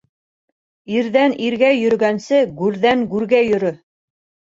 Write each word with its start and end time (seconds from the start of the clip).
Ирҙән 0.95 1.35
иргә 1.49 1.71
йөрөгәнсе, 1.83 2.43
гүрҙән 2.65 3.09
гүргә 3.15 3.47
йөрө. 3.53 3.79